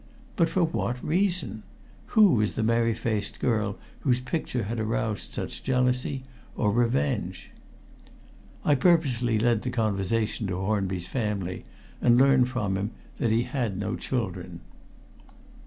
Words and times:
But 0.35 0.49
for 0.49 0.63
what 0.63 1.05
reason? 1.05 1.61
Who 2.17 2.33
was 2.33 2.53
the 2.53 2.63
merry 2.63 2.95
faced 2.95 3.39
girl 3.39 3.77
whose 3.99 4.19
picture 4.19 4.63
had 4.63 4.79
aroused 4.79 5.31
such 5.31 5.61
jealousy 5.61 6.23
or 6.55 6.71
revenge? 6.71 7.51
I 8.65 8.73
purposely 8.73 9.37
led 9.37 9.61
the 9.61 9.69
conversation 9.69 10.47
to 10.47 10.55
Hornby's 10.57 11.07
family, 11.07 11.65
and 12.01 12.17
learned 12.17 12.49
from 12.49 12.77
him 12.77 12.89
that 13.17 13.29
he 13.29 13.43
had 13.43 13.77
no 13.77 13.95
children. 13.95 14.61